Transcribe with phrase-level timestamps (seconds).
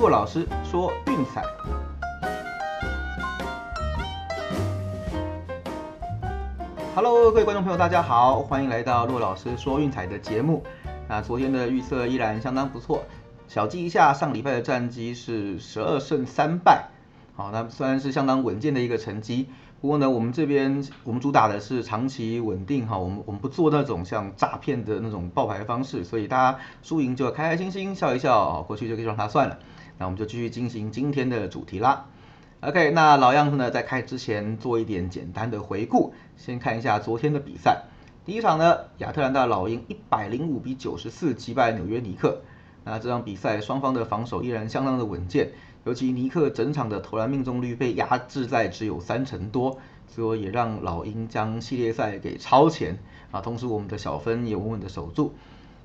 [0.00, 1.44] 骆老师说运彩。
[6.94, 10.64] Hello，各位观众朋友，大家好，欢迎来到骆老师说运彩的节目。
[11.06, 13.04] 那昨天的预测依然相当不错，
[13.46, 16.88] 小记一下，上礼拜的战绩是十二胜三败。
[17.36, 19.50] 好，那虽然是相当稳健的一个成绩，
[19.82, 29.58] 不过呢，我们这边我们主打的是长期稳定哈，我们我们不做那种像诈骗的那种爆牌方式，所以大家输赢就要开开心心笑一笑，过去就可以让它算了。
[30.00, 32.06] 那我们就继续进行今天的主题啦。
[32.60, 37.82] OK，那老样子呢，在开之前做一点简单的回顾，先看一下昨天的比赛。
[38.24, 42.40] 第一场呢，亚特兰大老鹰一百零五比九十四击败纽约尼克。
[42.82, 45.50] 那这场比赛双方的防守依然相当的稳健。
[45.84, 52.98] 尤其尼克整场的投篮命中率被压制在只有三成多，所以也让老鹰将系列赛给超前
[53.30, 53.42] 啊。
[53.42, 55.34] 同时我们的小分也稳稳的守住。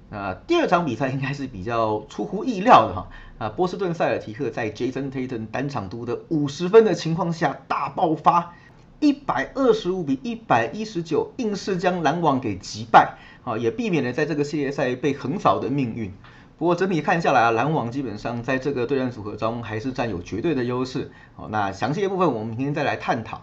[0.10, 8.54] 那第二场比赛应该是比较出乎意料的哈啊，波士顿塞尔提克在 Jason Tatum 单场独得五十分的情况下大爆发，
[9.00, 16.14] 一百二十五比一百一十九，硬是将篮网给击败啊，也避免了在这个系列赛被横扫的命运。
[16.58, 21.12] 不过整体看下来啊，篮网基本上在这个对战组合中还是占有绝对的优势。
[21.36, 23.42] 好，那详细的部分我们明天再来探讨。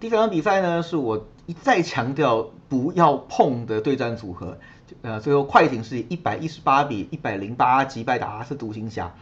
[0.00, 4.58] 第三场比赛呢，是我一再强调不要碰的对战组合。
[5.02, 9.14] 呃，最后快艇是一百一十八比一百零八击败达拉斯独行侠。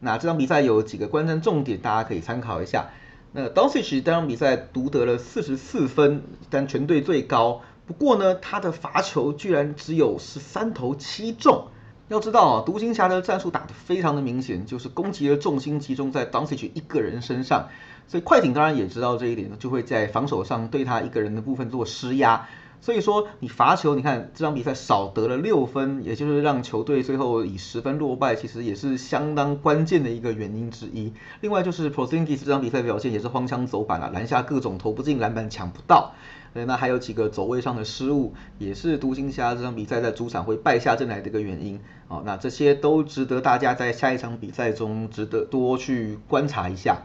[0.00, 2.90] 那这场比赛有几个关键重点，大家可以参考一下。
[3.32, 7.62] 那 Doncic 这场比赛独得了四十四分，但全队最高。
[7.86, 11.68] 不过呢，他的罚球居然只有十三投七中。
[12.08, 17.68] 要知道啊，独行侠的战术打得非常的明显，就是攻击的重心集中在 d o n c i c 一个人身上，
[18.06, 22.46] 所以快艇当然也知道这一点，就会在防守上对他一个人的部分做施压。
[22.84, 31.10] 所以说你罚球，你看这场比赛少得了六分，也就是让球队最后以十分落败，其实也是相当关键的一个原因之一。
[31.40, 36.12] 另外就是 p r o s i n g i s 这场比赛表现也是荒腔走板啊，篮下各种投不进篮板抢不到。
[36.52, 41.80] 对那还有几个走位上的失误，也是独行侠这场比赛在主场会败下阵来的一个原因。
[42.08, 46.98] 哦，那这些都值得大家在下一场比赛中值得多去观察一下。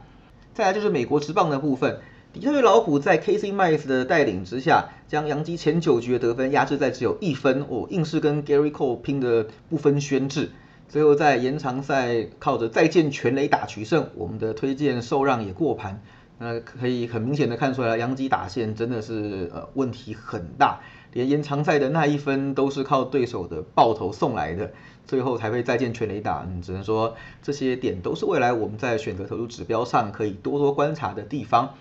[0.53, 2.01] 再来就是美国职棒的部分，
[2.31, 10.49] 底特律老虎在 KC m i c e 的带领之下，将洋基前九局的得分压制在只有一分，哦，硬是跟 Gary Cole 拼的不分轩轾。
[10.87, 16.03] 最后在延长赛靠着再见全垒打取胜，我们的推荐受让也过盘。
[16.37, 20.81] 那可以很明显的看出来，杨基打线真的是呃问题很大，
[21.13, 24.71] 连延长赛的那一分都是靠对手的爆头送来的，
[25.07, 26.45] 最后才会再见全垒打。
[26.47, 31.73] 嗯，只能说这些点都是未来我们在选择投入指标上可以多多观察的地方。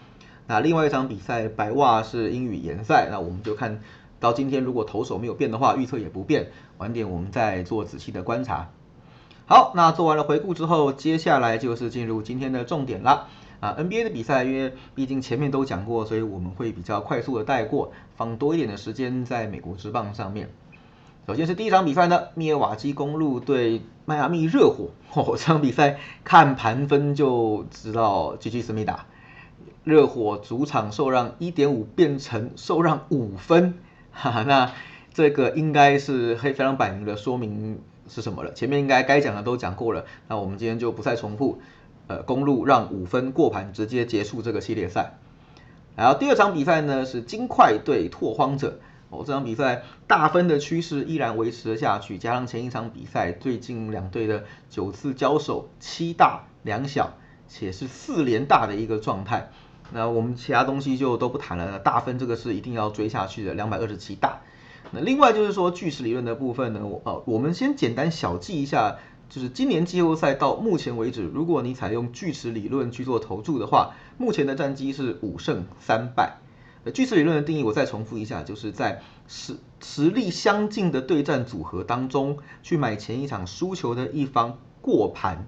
[0.48, 3.80] 那另外一场比赛，白袜是英语联赛，那我们就看
[4.18, 6.48] 到今天如果投手没有变的话，预测也不变，
[6.78, 8.70] 晚点我们再做仔细的观察。
[9.46, 13.28] 好，那做完了回顾之后，接下来就是进入今天的重点了。
[13.60, 20.48] 啊，NBA 的比赛，因为毕竟前面都讲过，所以我们会比较快速的带过，放多一点的时间在美国之棒上面。
[21.26, 24.90] 首先是第一场比赛呢，密尔瓦基公路对迈阿密热火。
[25.12, 29.06] 哦， 这场比赛看盘分就知道 GG 思密达，
[29.84, 33.74] 热火主场受让一点五变成受让五分，
[34.12, 34.72] 哈哈，那
[35.14, 38.52] 这个应该是非常摆明的说明是什么了？
[38.52, 41.60] 前面应该该讲的都讲过了，那我们今天就不再重复。
[42.06, 45.18] 呃，公路让五分过盘，直接结束这个系列赛。
[45.94, 48.78] 然后第二场比赛呢是金块对拓荒者。
[49.10, 57.14] 哦，这场比赛大分的趋势依然维持了下去，加上前一场比赛最近两队的九次交手七大两小，
[57.48, 59.50] 且是四连大的一个状态。
[59.92, 64.42] 那我们其他东西就都不谈了，大分这个是一定要追下去的，两百二十七大。
[64.90, 68.96] 那另外就是说巨石理论的部分呢，我呃我们先简单小记一下。
[69.30, 76.38] 就是今年季后赛到目前为止，如果你采用锯齿理论去做投注的话，目前的战绩是五胜三败。
[76.84, 85.46] 呃，锯齿理论的定义我再重复一下，就是在实实力相近的对战组合当中去买前一场输球的一方过盘。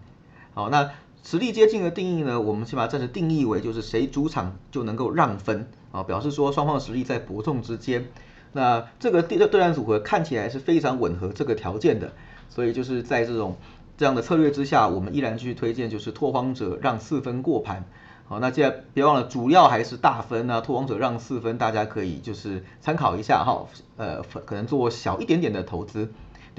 [0.53, 0.91] 好，那
[1.23, 8.07] 实力接近的定义呢，我们先把暂时定义为就是谁主场就能够让分啊，表示说双方的实力在伯仲之间。
[8.53, 12.13] 那这个对对战组合看起来是非常吻合这个条件的。
[12.49, 13.57] 所以就是在这种
[13.97, 17.85] 这样的策略之下，我们依然去推荐就是拓荒者让四分过盘。
[18.27, 23.67] 好，那既然别忘了主要还是大分啊，拓荒者让四分，大家可以就是参考一下哈。
[23.97, 26.09] 呃，可能做小一点点的投资。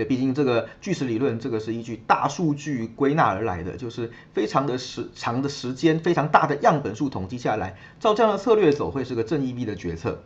[0.06, 10.22] 毕竟这个巨石理论这个是依据大数据归纳而来的，就是非常的时长的时间，非常大的样本数统计下来，照这样的策略走会是个正义币的决策。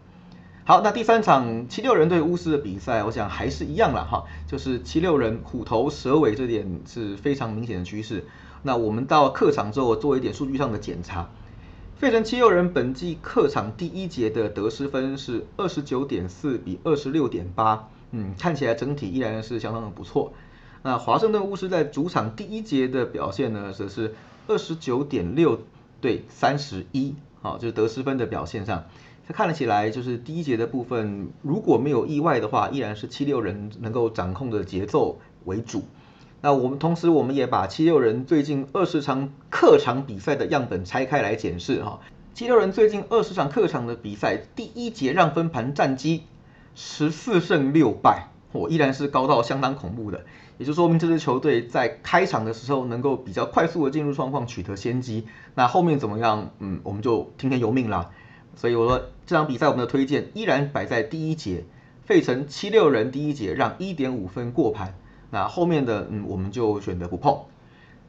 [0.64, 8.26] 好，那第三场七六人对巫师的比赛，我想还是一样了哈，就是七六人虎头蛇尾这点是非常明显的趋势。
[8.64, 11.30] 那我们到客场之后做一点数据上的检查。
[11.98, 20.32] 费城七六人本季客场第一节的得失分是二十九点四比二十六点八，嗯，看起来整体依然是相当的不错。
[20.84, 24.16] 那华盛顿巫师在主场第一节的表现呢，则是
[24.48, 25.60] 二十九点六
[26.00, 28.86] 对三十一，好，就是得失分的表现上，
[29.28, 35.84] 它看了起来就是第一节的部分，如果没有意外的话，依然是七六人能够掌控的节奏为主。
[36.42, 42.00] 那我们同时，我们也把七六人最近二十场客场比赛的样本拆开来检视哈。
[42.36, 46.24] 七六人最近二十场客场的比赛，第一节让分盘战绩
[46.76, 50.26] 十四胜六败，我依然是高到相当恐怖的。
[50.58, 55.26] 也就说明这支球队在开场的时候能够比较快速的进入状况，取得先机。
[55.54, 56.52] 那后面怎么样？
[56.60, 58.12] 嗯，我们就听天由命啦。
[58.56, 61.66] 所以我说这场比赛我们的推荐依然摆在第一节，
[62.06, 64.96] 费城七六人第一节让一点五分过盘。
[65.30, 67.40] 那后面的嗯，我们就选择不碰。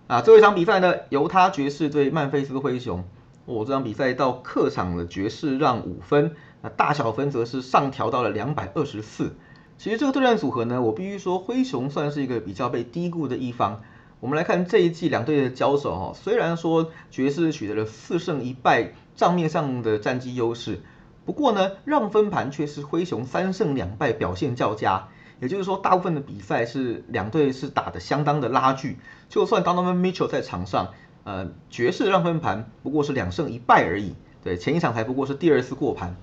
[0.06, 3.04] 啊，最后一场比赛呢，犹他爵士对曼菲斯灰熊。
[3.46, 9.34] 哦，这场比赛到客场的爵士让五分，那大小分则是上调到了两百二十四。
[9.78, 13.82] 其实这个对战组合呢，我必须说灰熊算是一个比较被低估的一方。
[14.20, 20.80] 我们来看这一季两队的交手哈，虽然说爵士取得了四胜一败账面上的战绩优势，
[21.26, 25.08] 不过呢，让分盘却是灰熊三胜两败，表现较佳。
[25.38, 28.96] 也就是说，大部分的比赛是两队是打的相当的拉锯。
[29.28, 30.94] 就算 Donovan Mitchell 在场上，
[31.24, 34.14] 呃，爵士让分盘不过是两胜一败而已。
[34.42, 36.16] 对，前一场才不过是第二次过盘。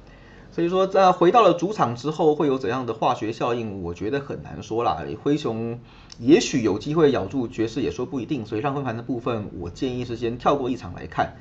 [0.54, 3.82] 所以说，在回到了主场之后，会有怎样的化学效应？
[3.82, 5.04] 我觉得很难说啦。
[5.24, 5.80] 灰熊
[6.20, 8.46] 也许有机会咬住爵士，也说不一定。
[8.46, 11.38] 所以让分盘的部分，我建议是先跳过一场来看。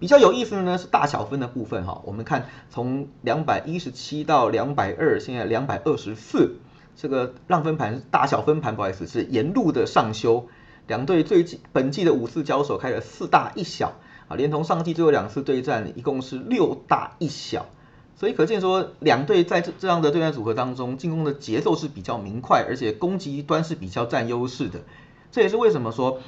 [0.00, 2.02] 比较有意思的呢是大小分的部分哈。
[2.04, 6.56] 我们看从两百一十七到两百二，现在两百二十四。
[6.96, 10.48] 这个让分盘大小分盘，不好意思，是沿路的上修。
[10.88, 13.92] 两队最近本季的五次交手开了四大一小
[14.26, 17.66] 啊，连同上季最后两次对战，一共是六大一小。
[18.20, 24.80] 所以可见说，两队在这这样的对战组合当中，进攻的节奏是比较明快，而且攻击端是比较占优势的。
[25.32, 26.18] 这也是为什么说，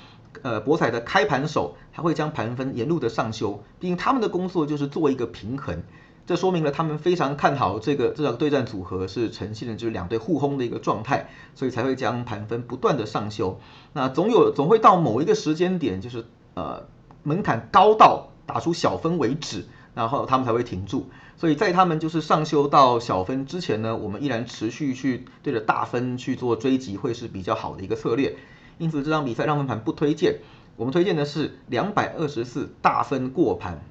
[0.41, 5.83] 呃，博彩的开盘手他会将盘分沿路的上修，毕竟他们的工作就是做一个平衡。
[6.25, 13.61] 这说明了他们非常看好这个这场对战组合是呈现的就是两队互轰的一个状态，所以才会将盘分不断的上修。
[13.93, 16.25] 那总有总会到某一个时间点，就是
[16.55, 16.85] 呃
[17.23, 21.09] 门槛高到打出小分为止，然后他们才会停住。
[21.37, 28.37] 所以在他们就是上修到小分之前呢，我们依然持续去对着大分去做追击，会是比较好的一个策略。
[28.79, 30.39] 因此这场比赛让分盘不推荐，
[30.77, 33.83] 我们推荐的是两百二十四大分过盘。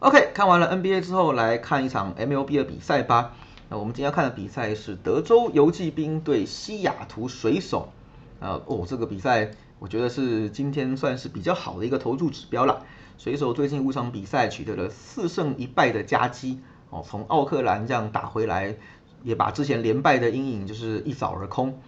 [0.00, 3.34] OK，看完了 NBA 之后，来看一场 MLB 的比赛吧。
[3.70, 7.92] 那我们今天看的比赛是德州游骑兵对西雅图水手。
[8.40, 12.82] 啊，哦，这个比赛我觉得是今天算是比较好的一个投注指标了。
[13.16, 18.76] 水手最近五场比赛取得了四胜一败的佳绩，哦，从奥克兰这样打回来，
[19.22, 21.78] 也把之前连败的阴影就是一扫而空。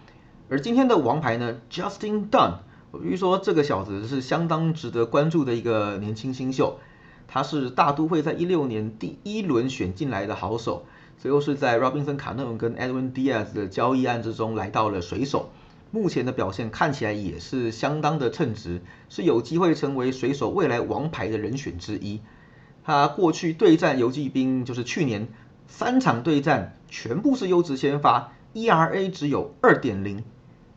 [0.49, 2.59] 而今天的王牌呢，Justin Dunn，
[2.91, 6.79] 我必须说这个小子是相当值得关注的一个年轻新秀。
[7.27, 10.85] 他是大都会在一六年第一轮选进来的好手，
[11.17, 15.49] 最后是在 Robinson 卡诺跟 Edwin Diaz 的交易案之中来到了水手，
[15.91, 22.21] 目前的表现看起来也是相当的称职，是有机会成为水手未来王牌的人选之一。
[22.83, 25.27] 他过去对战游击兵，就是去年
[25.67, 30.23] 三场对战全部是优质先发，ERA 只有二点零，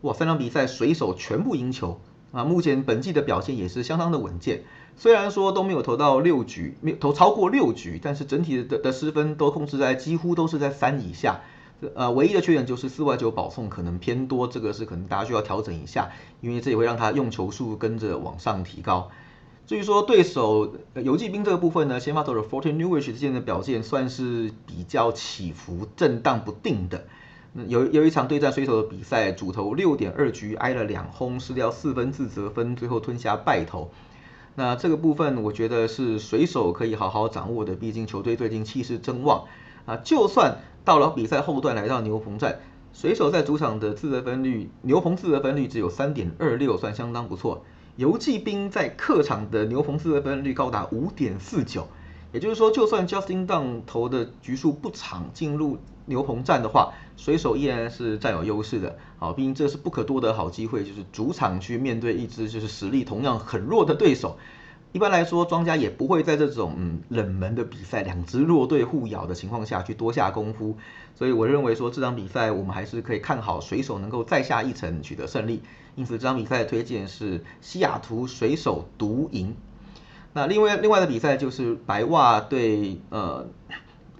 [0.00, 2.00] 哇，三场比赛水手全部赢球
[2.32, 4.62] 啊，目前本季的表现也是相当的稳健。
[4.96, 11.40] 虽然说都没有投到六局，没有投超过六局，但是整体的的失分都控制在几乎都是在三以下。
[11.94, 16.10] 呃，唯一的缺点就是四外九保送可能偏多，这个是可能大家需要调整一下，
[16.40, 19.10] 因为这也会让他用球数跟着往上提高。
[19.66, 27.04] 至于说对手游击兵这个部分呢，先发投手 Fortin Newish 之间的表现算是比较起伏、震荡不定的。
[27.66, 33.90] 有有一场对战水手的比赛，主投六点二局挨了两轰，失掉四分自责分，最后吞下败投。
[34.56, 39.46] 那这个部分，我觉得是水手可以好好掌握的，毕竟球队最近气势正旺
[39.90, 39.97] 啊。
[40.04, 42.61] 就算到了比赛后段来到牛棚站，
[42.92, 47.64] 水手在主场的自得分率，牛棚自得分率只有三点二六，算相当不错。
[47.97, 51.87] 游骑兵在客场的牛棚自得分率高达五点四九。
[52.32, 58.97] 也就是说，就算 Justin Dunn 投的局数不长，进入牛棚战的话，水手依然是占有优势的。
[59.18, 64.38] 好，毕竟这是不可多得好机会，就是主场去面对一支就是实力同样很弱的对手。
[64.92, 70.76] 一般来说，庄家也不会在这种嗯冷门的比赛，两支弱队互咬的情况下去多下功夫。
[71.14, 75.62] 所以我认为说这场比赛我们还是可以看好水手能够再下一城取得胜利。
[75.94, 79.54] 因此这场比赛的推荐是西雅图水手独赢。
[80.32, 83.47] 那另外另外的比赛就是白袜对呃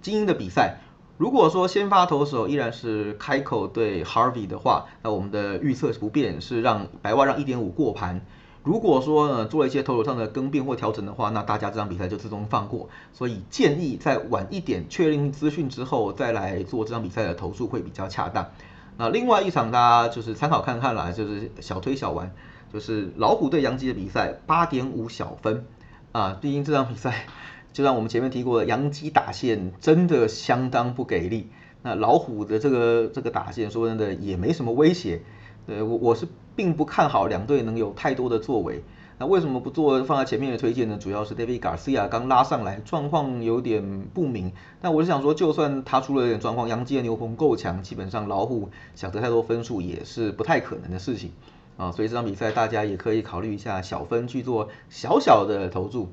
[0.01, 0.77] 精英的比赛。
[1.17, 8.25] 如果说先发投手依然是开口对 Harvey 的话，那我们的预测是不变，是让白袜让一点五过盘。
[8.63, 12.89] 如果说呢做了一些投手上的更变或调整的话，那大家这场比赛就自动放过。
[13.11, 18.51] 所以建议在晚一点确认资讯之后再来做这场比赛的投诉会比较恰当。
[18.97, 22.31] 那另外一场大家就是参考看看啦，就是小推小玩，
[22.71, 25.65] 就是老虎对杨基的比赛八点五小分
[26.11, 26.37] 啊。
[26.39, 27.25] 毕竟这场比赛
[27.73, 31.49] 就像我们前面提过的，杨基打线真的相当不给力。
[31.81, 35.23] 那老虎的这个这个打线说真的也没什么威胁。
[35.65, 36.27] 对，我我是。
[36.53, 38.83] 并不看好两队能有太多的作为。
[39.17, 40.97] 那为什么不做放在前面的推荐呢？
[40.99, 44.51] 主要是 David Garcia 刚拉上来，状况有点不明。
[44.81, 51.31] 但我是想说，就算他出了点状况，杨基的牛棚够强，基本上老虎想得太多分数也是不太可能的事情
[51.77, 51.93] 啊。
[51.93, 56.09] 所以这场比赛大家也可以考虑一下小分去做小小的投注。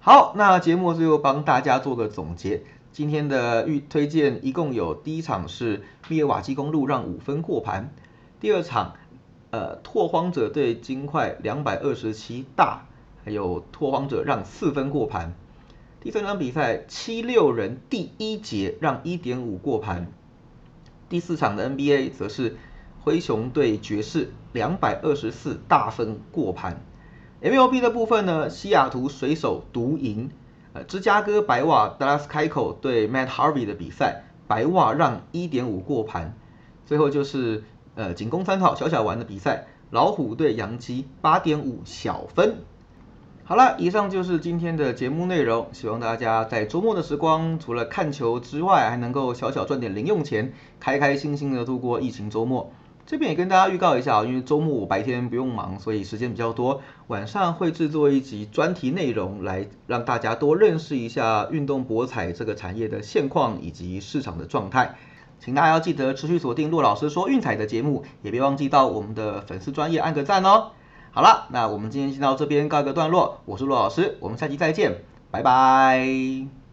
[0.00, 2.62] 好，那节目最后帮大家做个总结。
[2.92, 7.90] 今天的预推荐一共有：第一场是密尔瓦基公路让五分过盘，
[8.40, 8.94] 第二场。
[9.52, 12.84] 呃，拓荒者对金块两百二十七大，
[13.24, 15.32] 还有拓荒者让四分过盘。
[16.00, 20.12] 第三场比赛七六人第一节让一点五过盘。
[21.08, 22.56] 第四场的 NBA 则是
[23.02, 26.82] 灰熊对爵士两百二十四大分过盘。
[27.40, 30.28] MLB 的部分呢，西雅图水手独赢。
[30.74, 36.36] 呃，芝加哥白袜 Dallas 开口对 Matt Harvey 的比赛，白袜让一点五过盘。
[36.84, 37.62] 最后就是。
[37.96, 42.58] 呃，仅供参考，小小玩的比赛，老虎对杨基八点五小分。
[43.42, 52.70] 好了，以上就是今天的节目内容，希望大家在周末的时光，除了看球之外，还能够小小赚点零用钱，开开心心的度过疫情周末。
[53.06, 64.96] 这边也跟大家预告一下，因为周末我白天不用忙，所以时间比较多，晚上会制作一集专题内容，来让大家多认识一下运动博彩这个产业的现况以及市场的状态。
[65.38, 70.72] 请大家要记得持续锁定骆老师说运彩的节目，也别忘记到我们的粉丝专业按个赞哦。
[71.12, 76.65] 好了，那我们今天先到这边告一个段落，我是骆老师，我们下期再见，拜拜。